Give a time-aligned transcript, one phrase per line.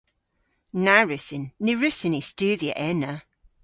[0.83, 1.45] Na wrussyn.
[1.63, 3.13] Ny wrussyn ni studhya ena.